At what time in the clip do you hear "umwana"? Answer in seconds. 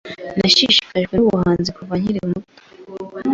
2.23-2.49